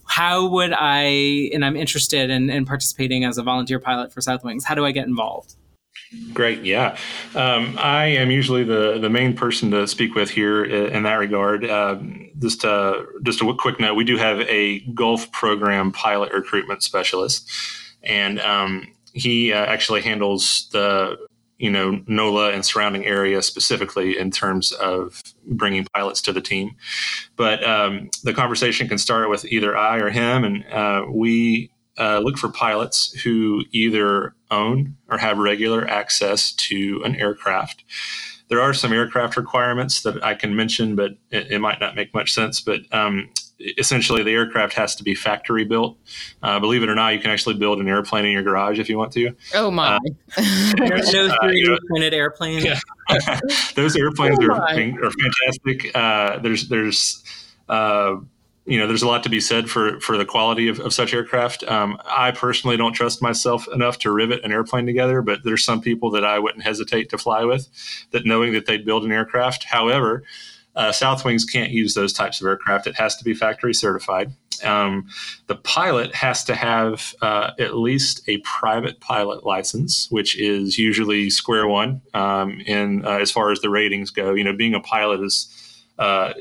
[0.06, 4.44] how would I, and I'm interested in, in, participating as a volunteer pilot for South
[4.44, 5.56] Wings, how do I get involved?
[6.32, 6.96] Great, yeah.
[7.34, 11.64] Um, I am usually the, the main person to speak with here in that regard.
[11.64, 11.98] Uh,
[12.38, 17.50] just uh, just a quick note: we do have a Gulf program pilot recruitment specialist,
[18.02, 21.16] and um, he uh, actually handles the
[21.58, 26.76] you know NOLA and surrounding area specifically in terms of bringing pilots to the team.
[27.34, 32.20] But um, the conversation can start with either I or him, and uh, we uh,
[32.22, 37.84] look for pilots who either own or have regular access to an aircraft.
[38.48, 42.14] There are some aircraft requirements that I can mention, but it, it might not make
[42.14, 42.60] much sense.
[42.60, 45.96] But um, essentially the aircraft has to be factory built.
[46.42, 48.88] Uh, believe it or not, you can actually build an airplane in your garage if
[48.88, 49.34] you want to.
[49.54, 49.96] Oh my!
[49.96, 49.98] Uh,
[50.78, 52.64] no 3D uh, printed airplane.
[52.64, 52.78] Yeah.
[53.74, 55.94] Those airplanes oh are, are fantastic.
[55.94, 57.24] Uh, there's there's
[57.68, 58.16] uh,
[58.66, 61.14] you know there's a lot to be said for for the quality of, of such
[61.14, 61.64] aircraft.
[61.64, 65.80] Um, I personally don't trust myself enough to rivet an airplane together, but there's some
[65.80, 67.68] people that I wouldn't hesitate to fly with,
[68.10, 69.64] that knowing that they'd build an aircraft.
[69.64, 70.24] However
[70.76, 72.86] uh, Southwings can't use those types of aircraft.
[72.86, 74.32] It has to be factory certified.
[74.62, 75.08] Um,
[75.46, 81.30] the pilot has to have uh, at least a private pilot license, which is usually
[81.30, 82.02] square one.
[82.14, 85.48] Um, in uh, as far as the ratings go, you know, being a pilot is
[85.98, 86.34] uh,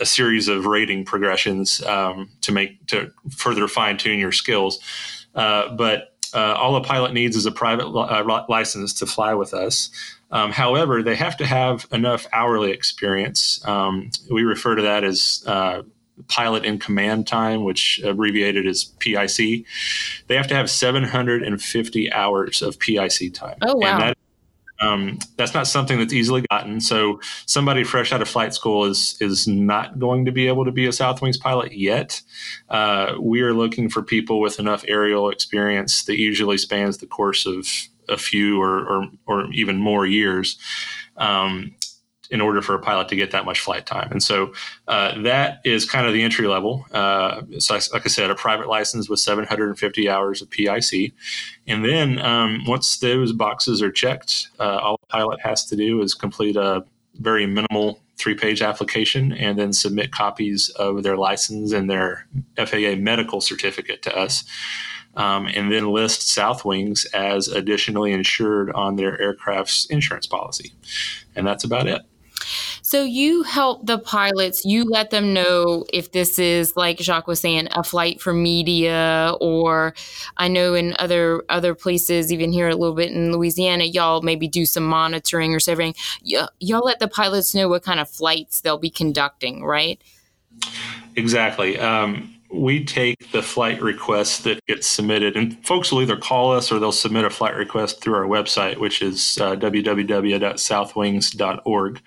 [0.00, 4.78] a series of rating progressions um, to make to further fine tune your skills.
[5.34, 9.34] Uh, but uh, all a pilot needs is a private li- uh, license to fly
[9.34, 9.90] with us.
[10.30, 13.62] Um, however, they have to have enough hourly experience.
[13.66, 15.82] Um, we refer to that as uh,
[16.28, 19.66] pilot in command time, which abbreviated as PIC.
[20.26, 23.58] They have to have 750 hours of PIC time.
[23.62, 23.98] Oh, wow.
[23.98, 24.18] That,
[24.82, 26.80] um, that's not something that's easily gotten.
[26.80, 30.72] So somebody fresh out of flight school is is not going to be able to
[30.72, 32.20] be a Southwings pilot yet.
[32.68, 37.46] Uh, we are looking for people with enough aerial experience that usually spans the course
[37.46, 37.66] of
[38.08, 40.58] a few or, or, or even more years
[41.16, 41.74] um,
[42.32, 44.08] in order for a pilot to get that much flight time.
[44.10, 44.54] And so
[44.88, 46.86] uh, that is kind of the entry level.
[46.90, 51.12] Uh, so, like I said, a private license with 750 hours of PIC.
[51.66, 56.00] And then um, once those boxes are checked, uh, all a pilot has to do
[56.00, 56.84] is complete a
[57.16, 62.96] very minimal three page application and then submit copies of their license and their FAA
[62.96, 64.44] medical certificate to us
[65.14, 70.72] um, and then list South Wings as additionally insured on their aircraft's insurance policy.
[71.36, 72.02] And that's about it.
[72.82, 77.40] So you help the pilots, you let them know if this is like Jacques was
[77.40, 79.94] saying, a flight for media, or
[80.36, 84.48] I know in other other places, even here a little bit in Louisiana, y'all maybe
[84.48, 85.94] do some monitoring or something.
[86.24, 90.00] Y- y'all let the pilots know what kind of flights they'll be conducting, right?
[91.16, 91.78] Exactly.
[91.78, 96.70] Um, we take the flight requests that get submitted, and folks will either call us
[96.70, 102.02] or they'll submit a flight request through our website, which is uh, www.southwings.org.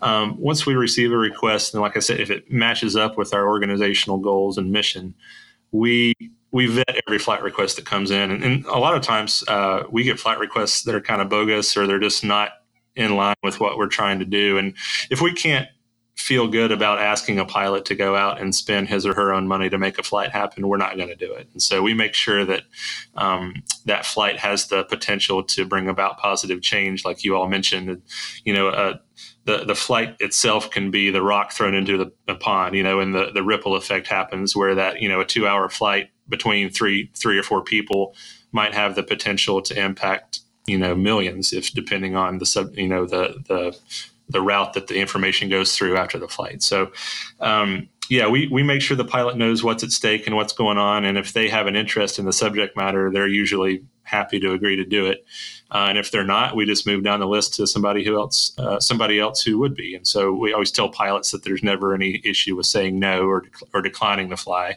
[0.00, 3.34] Um, once we receive a request, and like I said, if it matches up with
[3.34, 5.14] our organizational goals and mission,
[5.72, 6.14] we
[6.52, 9.84] we vet every flight request that comes in, and, and a lot of times uh,
[9.90, 12.50] we get flight requests that are kind of bogus or they're just not
[12.94, 14.58] in line with what we're trying to do.
[14.58, 14.74] And
[15.10, 15.66] if we can't
[16.16, 19.48] feel good about asking a pilot to go out and spend his or her own
[19.48, 21.48] money to make a flight happen, we're not going to do it.
[21.52, 22.62] And so we make sure that
[23.16, 28.02] um, that flight has the potential to bring about positive change, like you all mentioned.
[28.44, 28.98] You know, uh,
[29.44, 33.00] the the flight itself can be the rock thrown into the, the, pond, you know,
[33.00, 36.70] and the the ripple effect happens where that you know a two hour flight between
[36.70, 38.14] three three or four people
[38.52, 42.86] might have the potential to impact you know millions if depending on the sub you
[42.86, 43.76] know the the
[44.28, 46.62] the route that the information goes through after the flight.
[46.62, 46.92] So,
[47.40, 50.76] um, yeah, we, we make sure the pilot knows what's at stake and what's going
[50.76, 51.04] on.
[51.04, 54.76] And if they have an interest in the subject matter, they're usually happy to agree
[54.76, 55.24] to do it.
[55.70, 58.52] Uh, and if they're not, we just move down the list to somebody who else,
[58.58, 59.94] uh, somebody else who would be.
[59.94, 63.44] And so we always tell pilots that there's never any issue with saying no or,
[63.72, 64.76] or declining to fly,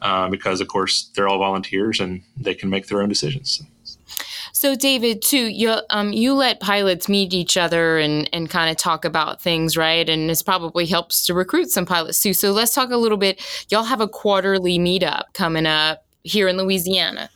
[0.00, 3.62] uh, because of course they're all volunteers and they can make their own decisions.
[4.54, 8.76] So, David, too, you um, you let pilots meet each other and and kind of
[8.76, 10.08] talk about things, right?
[10.08, 12.32] And this probably helps to recruit some pilots too.
[12.32, 13.42] So, let's talk a little bit.
[13.68, 17.30] Y'all have a quarterly meetup coming up here in Louisiana.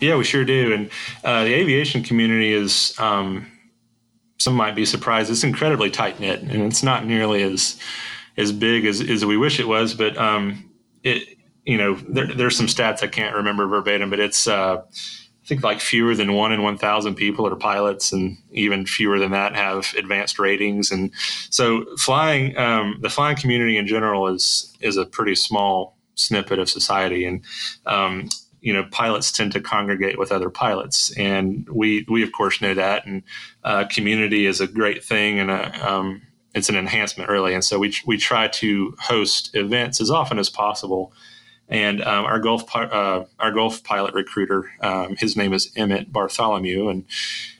[0.00, 0.72] Yeah, we sure do.
[0.72, 0.90] And
[1.24, 2.94] uh, the aviation community is.
[2.98, 3.50] Um,
[4.38, 5.30] some might be surprised.
[5.30, 7.80] It's incredibly tight knit, and it's not nearly as
[8.36, 9.94] as big as, as we wish it was.
[9.94, 10.70] But um,
[11.02, 14.82] it, you know, there, there's some stats I can't remember verbatim, but it's uh,
[15.44, 19.32] I think like fewer than one in 1,000 people are pilots, and even fewer than
[19.32, 20.90] that have advanced ratings.
[20.90, 21.12] And
[21.50, 26.70] so, flying, um, the flying community in general is is a pretty small snippet of
[26.70, 27.44] society, and
[27.84, 28.30] um,
[28.62, 32.72] you know, pilots tend to congregate with other pilots, and we we of course know
[32.72, 33.04] that.
[33.04, 33.22] And
[33.64, 36.22] uh, community is a great thing, and a, um,
[36.54, 37.52] it's an enhancement really.
[37.52, 41.12] And so we we try to host events as often as possible
[41.74, 46.88] and um, our Gulf uh, our Gulf pilot recruiter, um, his name is Emmett Bartholomew,
[46.88, 47.04] and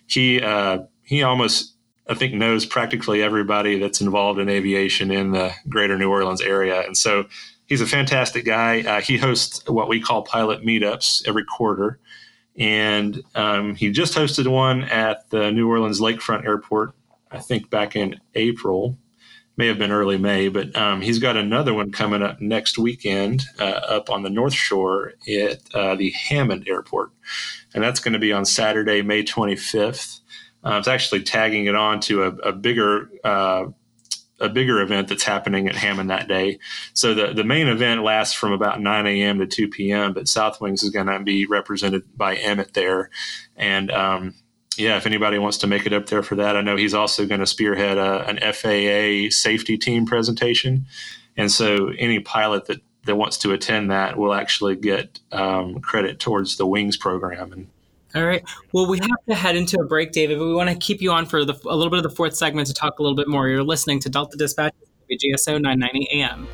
[0.06, 1.74] he uh, he almost
[2.08, 6.82] I think knows practically everybody that's involved in aviation in the greater New Orleans area,
[6.82, 7.26] and so
[7.66, 8.82] he's a fantastic guy.
[8.82, 11.98] Uh, he hosts what we call pilot meetups every quarter,
[12.56, 16.94] and um, he just hosted one at the New Orleans Lakefront Airport,
[17.32, 18.96] I think back in April
[19.56, 23.44] may have been early May, but um, he's got another one coming up next weekend
[23.58, 27.10] uh, up on the North Shore at uh, the Hammond Airport.
[27.72, 30.20] And that's going to be on Saturday, May 25th.
[30.64, 33.66] Uh, it's actually tagging it on to a, a bigger uh,
[34.40, 36.58] a bigger event that's happening at Hammond that day.
[36.92, 39.38] So the, the main event lasts from about 9 a.m.
[39.38, 43.10] to 2 p.m., but South Wings is going to be represented by Emmett there.
[43.56, 44.34] And um,
[44.76, 47.26] yeah, if anybody wants to make it up there for that, I know he's also
[47.26, 50.86] going to spearhead a, an FAA safety team presentation,
[51.36, 56.18] and so any pilot that that wants to attend that will actually get um, credit
[56.18, 57.52] towards the Wings program.
[57.52, 57.66] And
[58.14, 60.76] all right, well, we have to head into a break, David, but we want to
[60.76, 63.02] keep you on for the, a little bit of the fourth segment to talk a
[63.02, 63.48] little bit more.
[63.48, 64.72] You're listening to Delta Dispatch,
[65.10, 66.46] GSO 990 AM.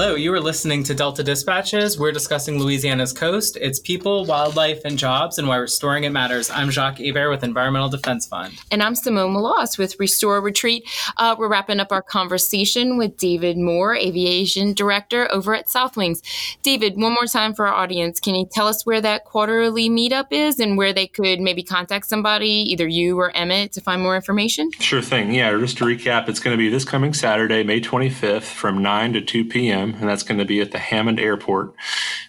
[0.00, 1.98] Hello, you are listening to Delta Dispatches.
[1.98, 6.50] We're discussing Louisiana's coast, its people, wildlife, and jobs, and why restoring it matters.
[6.50, 8.54] I'm Jacques Hebert with Environmental Defense Fund.
[8.70, 10.88] And I'm Simone Maloz with Restore Retreat.
[11.16, 16.22] Uh, we're wrapping up our conversation with David Moore, Aviation Director over at Southwings.
[16.62, 20.28] David, one more time for our audience, can you tell us where that quarterly meetup
[20.30, 24.14] is and where they could maybe contact somebody, either you or Emmett, to find more
[24.14, 24.70] information?
[24.78, 25.34] Sure thing.
[25.34, 29.14] Yeah, just to recap, it's going to be this coming Saturday, May 25th from 9
[29.14, 31.74] to 2 p.m and that's going to be at the Hammond Airport.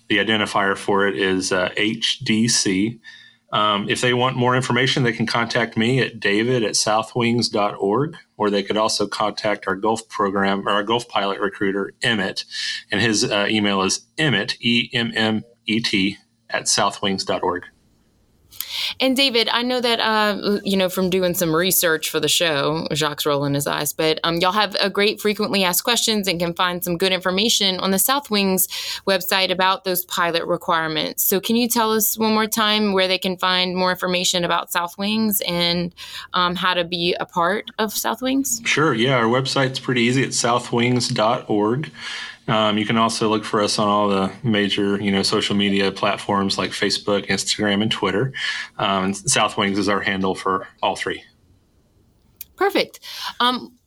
[0.08, 3.00] The identifier for it is uh, HDC.
[3.52, 8.50] Um, if they want more information, they can contact me at david at southwings.org, or
[8.50, 12.45] they could also contact our Gulf program or our Gulf pilot recruiter, Emmett,
[12.91, 16.17] and his uh, email is emmett, E M M E T,
[16.50, 17.63] at southwings.org.
[18.99, 22.88] And David, I know that uh, you know from doing some research for the show,
[22.93, 26.53] Jacques rolling his eyes, but um, y'all have a great frequently asked questions and can
[26.53, 28.67] find some good information on the South Wings
[29.08, 31.23] website about those pilot requirements.
[31.23, 34.71] So, can you tell us one more time where they can find more information about
[34.71, 35.93] South Wings and
[36.34, 38.62] um, how to be a part of South Wings?
[38.65, 38.93] Sure.
[38.93, 40.23] Yeah, our website's pretty easy.
[40.23, 41.91] It's southwings.org.
[42.49, 45.91] Um, you can also look for us on all the major, you know, social media
[45.91, 48.33] platforms like Facebook, Instagram, and Twitter.
[48.77, 51.23] Um, South Wings is our handle for all three.
[52.55, 52.99] Perfect.
[53.39, 53.77] Um,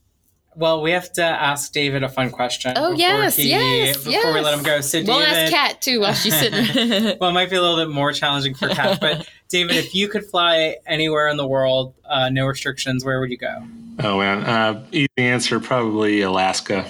[0.54, 2.74] well, we have to ask David a fun question.
[2.76, 4.34] Oh yes, he, yes, before yes.
[4.34, 4.80] we let him go.
[4.80, 7.16] So we'll David, ask Kat too while she's sitting.
[7.20, 10.08] well, it might be a little bit more challenging for Kat, but David, if you
[10.08, 13.62] could fly anywhere in the world, uh, no restrictions, where would you go?
[14.00, 16.86] Oh man, uh, easy answer, probably Alaska.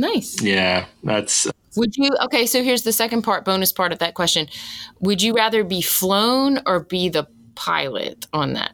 [0.00, 0.40] Nice.
[0.40, 1.46] Yeah, that's
[1.76, 2.10] Would you?
[2.22, 4.48] Okay, so here's the second part, bonus part of that question.
[5.00, 8.72] Would you rather be flown or be the pilot on that?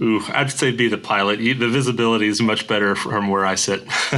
[0.00, 1.40] Ooh, I'd say be the pilot.
[1.40, 3.86] You, the visibility is much better from where I sit.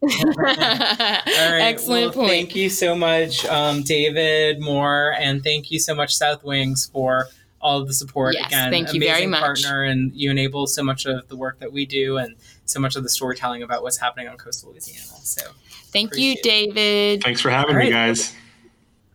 [0.00, 1.58] All right.
[1.60, 2.30] Excellent well, point.
[2.30, 7.26] Thank you so much, um, David Moore, and thank you so much, South Wings, for
[7.60, 8.34] all of the support.
[8.34, 9.40] Yes, Again, thank you very amazing much.
[9.40, 12.36] partner, and you enable so much of the work that we do, and
[12.68, 15.06] so much of the storytelling about what's happening on coastal Louisiana.
[15.22, 15.42] So,
[15.90, 17.22] Thank you, Appreciate David.
[17.22, 18.08] Thanks for having All me, right.
[18.08, 18.34] guys.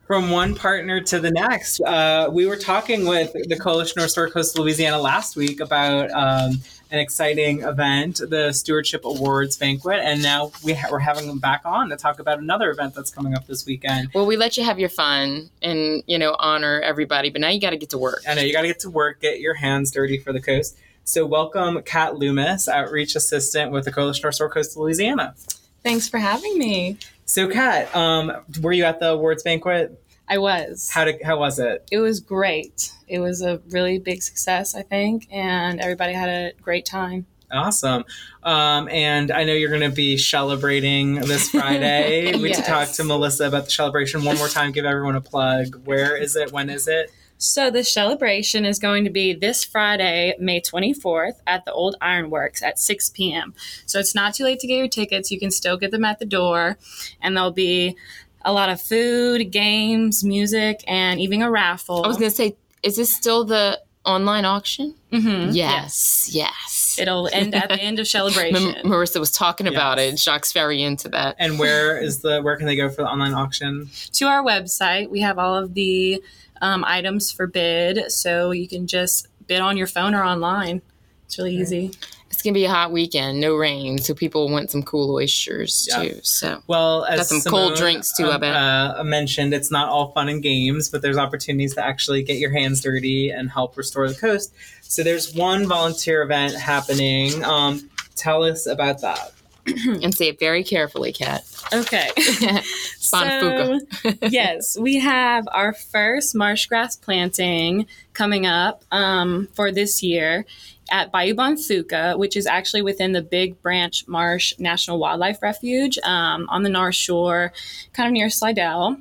[0.08, 4.30] from one partner to the next, uh, we were talking with the Coalition to Restore
[4.30, 6.60] Coastal Louisiana last week about um,
[6.92, 11.62] an exciting event, the Stewardship Awards banquet, and now we ha- we're having them back
[11.64, 14.10] on to talk about another event that's coming up this weekend.
[14.14, 17.62] Well, we let you have your fun and you know honor everybody, but now you
[17.62, 18.22] got to get to work.
[18.28, 20.78] I know you got to get to work, get your hands dirty for the coast.
[21.06, 25.36] So, welcome Kat Loomis, Outreach Assistant with the Coalition to Restore Coastal Louisiana.
[25.84, 26.98] Thanks for having me.
[27.26, 28.32] So, Kat, um,
[28.62, 30.02] were you at the awards banquet?
[30.30, 30.90] I was.
[30.90, 31.86] How did how was it?
[31.92, 32.94] it was great.
[33.10, 37.26] It was a really big success, I think, and everybody had a great time.
[37.52, 38.06] Awesome.
[38.42, 42.34] Um, and I know you're going to be celebrating this Friday.
[42.42, 44.72] We to talk to Melissa about the celebration one more time.
[44.72, 45.86] Give everyone a plug.
[45.86, 46.54] Where is it?
[46.54, 47.12] When is it?
[47.44, 52.64] So the celebration is going to be this Friday, May 24th at the Old Ironworks
[52.64, 53.54] at 6 p.m.
[53.86, 55.30] So it's not too late to get your tickets.
[55.30, 56.78] You can still get them at the door,
[57.22, 57.98] and there'll be
[58.46, 62.06] a lot of food, games, music, and even a raffle.
[62.06, 64.96] I was gonna say, is this still the online auction?
[65.12, 65.52] Mm-hmm.
[65.52, 66.98] Yes, yes.
[66.98, 68.76] It'll end at the end of celebration.
[68.76, 70.18] M- Marissa was talking about it.
[70.18, 71.36] Jacques very into that.
[71.40, 73.90] And where is the where can they go for the online auction?
[74.14, 75.10] to our website.
[75.10, 76.24] We have all of the
[76.64, 80.82] um, items for bid, so you can just bid on your phone or online.
[81.26, 81.92] It's really easy.
[82.30, 86.02] It's gonna be a hot weekend, no rain, so people want some cool oysters Yeah.
[86.04, 86.20] too.
[86.24, 88.56] So Well, as Got some cold drinks, too, I um, bet.
[88.56, 92.50] Uh, mentioned it's not all fun and games, but there's opportunities to actually get your
[92.52, 94.52] hands dirty and help restore the coast.
[94.82, 97.44] So there's one volunteer event happening.
[97.44, 99.32] Um, tell us about that.
[100.02, 101.44] and say it very carefully, Kat.
[101.74, 102.10] Okay.
[103.04, 103.80] So,
[104.22, 110.46] yes, we have our first marsh grass planting coming up um, for this year
[110.90, 116.48] at Bayou Bonfouca, which is actually within the Big Branch Marsh National Wildlife Refuge um,
[116.50, 117.54] on the North Shore,
[117.94, 118.98] kind of near Slidell.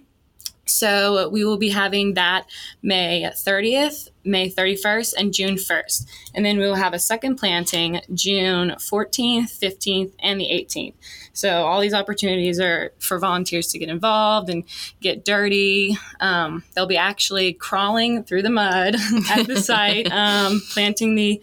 [0.66, 2.46] So we will be having that
[2.82, 6.06] May 30th, May 31st, and June 1st.
[6.34, 10.94] And then we will have a second planting June 14th, 15th, and the 18th.
[11.32, 14.64] So all these opportunities are for volunteers to get involved and
[15.00, 15.96] get dirty.
[16.20, 18.96] Um, they'll be actually crawling through the mud
[19.30, 21.42] at the site, um, planting the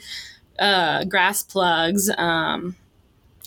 [0.58, 2.10] uh, grass plugs.
[2.18, 2.76] Um,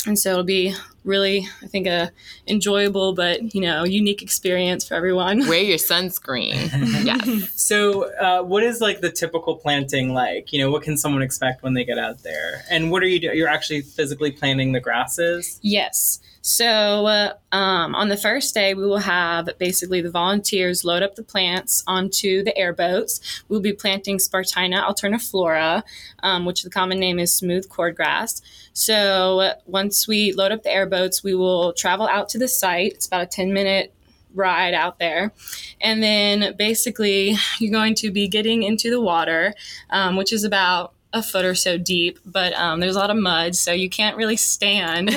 [0.07, 0.75] and so it'll be
[1.05, 2.11] really, I think, a
[2.47, 5.47] enjoyable but you know unique experience for everyone.
[5.47, 6.71] Wear your sunscreen.
[7.05, 7.51] yes.
[7.61, 10.53] So, uh, what is like the typical planting like?
[10.53, 12.65] You know, what can someone expect when they get out there?
[12.71, 13.37] And what are you doing?
[13.37, 15.59] You're actually physically planting the grasses.
[15.63, 16.21] Yes.
[16.43, 21.15] So uh, um, on the first day, we will have basically the volunteers load up
[21.15, 23.43] the plants onto the airboats.
[23.49, 25.85] We'll be planting Spartina alterniflora,
[26.25, 28.43] um, which the common name is smooth cordgrass.
[28.73, 32.95] So uh, once we load up the airboats, we will travel out to the site.
[32.95, 33.95] It's about a 10 minute
[34.35, 35.33] ride out there.
[35.81, 39.55] And then basically, you're going to be getting into the water,
[39.91, 43.17] um, which is about a foot or so deep, but um, there's a lot of
[43.17, 45.11] mud, so you can't really stand.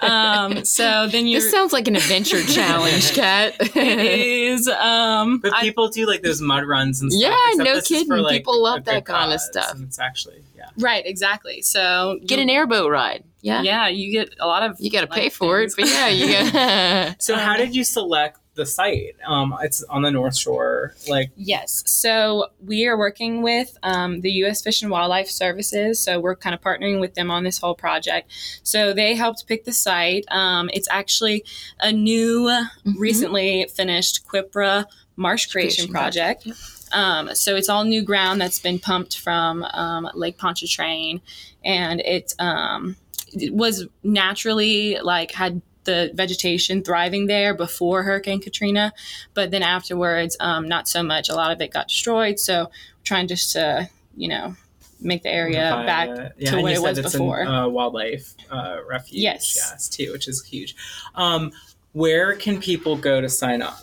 [0.00, 3.54] Um, so then you This sounds like an adventure challenge, Kat.
[3.76, 7.22] is um, But I- people do like those mud runs and stuff.
[7.56, 8.26] Yeah, no this is kidding.
[8.28, 9.76] People love that kinda stuff.
[9.80, 10.68] It's actually yeah.
[10.78, 11.62] right, exactly.
[11.62, 13.24] So Get an airboat ride.
[13.40, 13.60] Yeah.
[13.62, 14.76] Yeah, you get a lot of.
[14.80, 17.22] You got to like, pay for it, but yeah, you got.
[17.22, 19.16] So how Um, did you select the site?
[19.26, 20.94] Um, it's on the North Shore.
[21.08, 21.82] Like Yes.
[21.86, 24.62] So we are working with um, the U.S.
[24.62, 26.00] Fish and Wildlife Services.
[26.00, 28.30] So we're kind of partnering with them on this whole project.
[28.62, 30.24] So they helped pick the site.
[30.30, 31.44] Um, it's actually
[31.80, 32.94] a new, Mhm.
[32.98, 34.84] recently finished CPRA
[35.16, 36.48] Marsh Creation Creation Project.
[36.92, 41.20] Um, so it's all new ground that's been pumped from um, Lake Pontchartrain,
[41.64, 42.96] and it, um,
[43.32, 48.92] it was naturally like had the vegetation thriving there before Hurricane Katrina,
[49.34, 51.28] but then afterwards, um, not so much.
[51.28, 52.38] A lot of it got destroyed.
[52.38, 52.70] So
[53.04, 54.56] trying just to you know
[55.00, 57.40] make the area modify back yeah, to what it was before.
[57.40, 59.20] An, uh, wildlife uh, refuge.
[59.20, 59.56] Yes.
[59.56, 60.74] Yes, too, which is huge.
[61.14, 61.52] Um,
[61.92, 63.78] where can people go to sign up?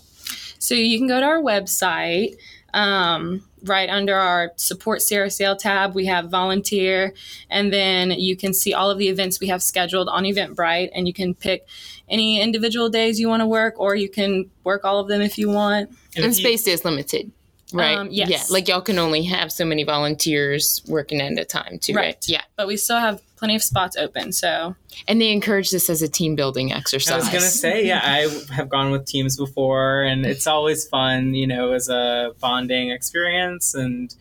[0.60, 2.38] So you can go to our website.
[2.74, 7.14] Um, right under our support CRCL tab, we have volunteer,
[7.50, 11.08] and then you can see all of the events we have scheduled on Eventbrite, and
[11.08, 11.68] you can pick
[12.10, 15.38] any individual days you want to work, or you can work all of them if
[15.38, 15.90] you want.
[16.16, 17.32] And, if you- space is limited,
[17.74, 17.98] right?
[17.98, 18.30] Um, yes.
[18.30, 22.06] Yeah, like y'all can only have so many volunteers working at a time, too, right?
[22.06, 22.26] Right.
[22.28, 22.42] Yeah.
[22.56, 24.76] But we still have plenty of spots open, so
[25.08, 27.12] And they encourage this as a team building exercise.
[27.12, 31.34] I was gonna say, yeah, I have gone with teams before, and it's always fun,
[31.34, 33.74] you know, as a bonding experience.
[33.74, 34.14] And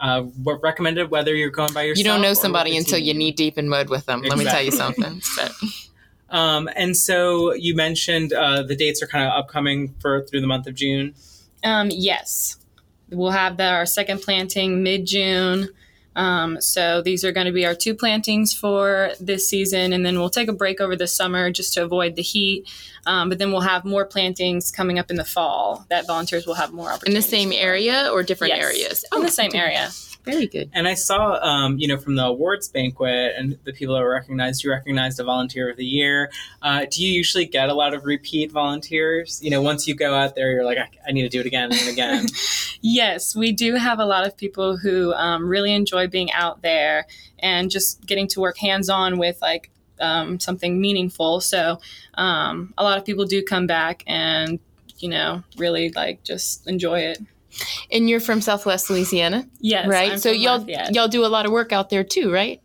[0.00, 1.98] uh, what recommended whether you're going by yourself.
[1.98, 3.18] you don't know somebody until you team.
[3.18, 4.22] knee deep in mud with them.
[4.22, 5.20] Let me tell you something.
[5.20, 5.48] So,
[6.30, 10.46] Um, and so you mentioned uh, the dates are kind of upcoming for through the
[10.46, 11.14] month of June.
[11.62, 12.56] Um, yes,
[13.10, 15.68] we'll have the, our second planting mid June.
[16.14, 20.18] Um, so these are going to be our two plantings for this season, and then
[20.18, 22.68] we'll take a break over the summer just to avoid the heat.
[23.06, 26.54] Um, but then we'll have more plantings coming up in the fall that volunteers will
[26.54, 27.24] have more opportunities.
[27.24, 29.04] in the same area or different Yes, areas?
[29.14, 29.90] in the same area.
[30.24, 30.70] Very good.
[30.72, 34.10] And I saw, um, you know, from the awards banquet and the people that were
[34.10, 36.30] recognized, you recognized a volunteer of the year.
[36.60, 39.42] Uh, do you usually get a lot of repeat volunteers?
[39.42, 41.46] You know, once you go out there, you're like, I, I need to do it
[41.46, 42.26] again and again.
[42.84, 47.06] Yes, we do have a lot of people who um, really enjoy being out there
[47.38, 49.70] and just getting to work hands on with like
[50.00, 51.40] um, something meaningful.
[51.40, 51.78] So
[52.14, 54.58] um, a lot of people do come back and
[54.98, 57.18] you know really like just enjoy it.
[57.90, 60.12] And you're from Southwest Louisiana, Yes, right?
[60.12, 60.94] I'm so from y'all Lafayette.
[60.94, 62.60] y'all do a lot of work out there too, right?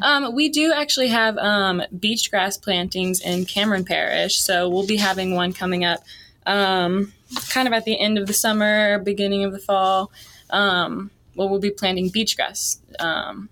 [0.00, 4.96] Um, we do actually have um, beach grass plantings in Cameron Parish, so we'll be
[4.96, 6.00] having one coming up
[6.46, 7.12] um,
[7.50, 10.12] kind of at the end of the summer, beginning of the fall.
[10.50, 13.48] Um, well, we'll be planting beach grass um,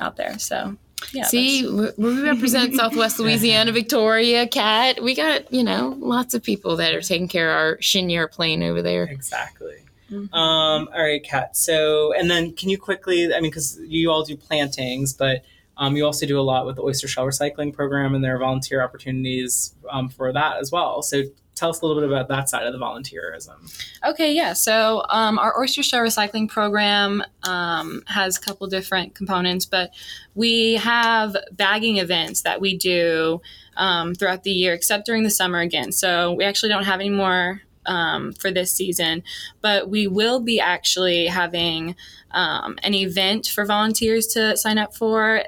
[0.00, 0.38] out there.
[0.38, 0.76] So,
[1.12, 1.24] yeah.
[1.24, 5.02] See, we we represent Southwest Louisiana, Victoria, Kat.
[5.02, 8.62] We got you know lots of people that are taking care of our Chenier plain
[8.62, 9.04] over there.
[9.04, 9.74] exactly.
[10.12, 10.32] Mhm.
[10.34, 11.56] Um, all right, Kat.
[11.56, 15.44] So, and then can you quickly, I mean, because you all do plantings, but
[15.76, 18.38] um, you also do a lot with the oyster shell recycling program, and there are
[18.38, 21.02] volunteer opportunities um, for that as well.
[21.02, 23.72] So, tell us a little bit about that side of the volunteerism.
[24.04, 24.52] Okay, yeah.
[24.52, 29.90] So um, our oyster shell recycling program um, has a couple different components, but
[30.34, 33.40] we have bagging events that we do
[33.76, 35.92] um, throughout the year, except during the summer again.
[35.92, 39.22] So we actually don't have any more um, for this season,
[39.60, 41.94] but we will be actually having
[42.30, 45.42] um, an event for volunteers to sign up for.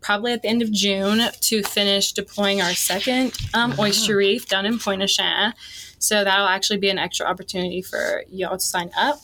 [0.00, 4.64] Probably at the end of June to finish deploying our second um, oyster reef down
[4.64, 5.54] in Pointe aux Chenes.
[5.98, 9.18] So that'll actually be an extra opportunity for y'all to sign up.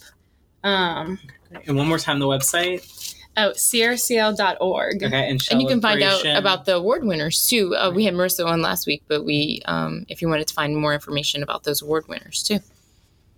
[0.64, 1.20] Um,
[1.66, 3.14] And one more time, the website.
[3.36, 5.02] Oh, crcl.org.
[5.02, 7.74] Okay, and And you can find out about the award winners too.
[7.76, 10.76] Uh, we had Marissa on last week, but we, um, if you wanted to find
[10.76, 12.58] more information about those award winners too.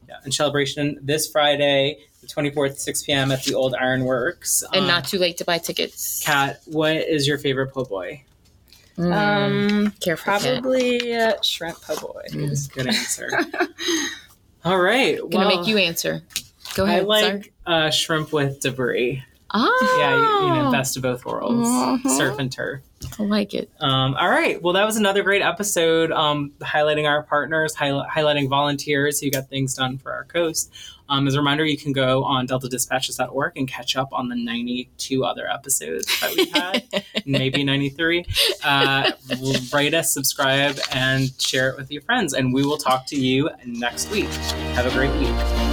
[0.09, 3.31] yeah, and celebration this Friday, the twenty fourth, six p.m.
[3.33, 4.63] at the Old Ironworks.
[4.73, 6.23] And Um, not too late to buy tickets.
[6.25, 8.23] Kat, what is your favorite po' boy?
[8.99, 12.23] Mm, Um, careful, probably uh, shrimp po' boy.
[12.31, 12.73] Mm.
[12.73, 13.29] Good answer.
[14.65, 16.23] All right, Gonna make you answer.
[16.75, 17.07] Go I ahead.
[17.07, 17.53] like sorry.
[17.67, 19.23] uh, shrimp with debris.
[19.59, 22.17] Ah, Yeah, you, you know, best of both worlds, Mhm.
[22.17, 22.81] surf and turf.
[23.19, 23.71] I like it.
[23.81, 24.61] Um, all right.
[24.63, 29.49] Well, that was another great episode um, highlighting our partners, highli- highlighting volunteers who got
[29.49, 30.73] things done for our coast.
[31.09, 35.25] Um, as a reminder, you can go on deltadispatches.org and catch up on the 92
[35.25, 36.83] other episodes that we've had,
[37.27, 38.25] maybe 93.
[38.65, 39.13] Uh,
[39.73, 42.33] rate us, subscribe, and share it with your friends.
[42.35, 44.27] And we will talk to you next week.
[44.75, 45.66] Have a great week.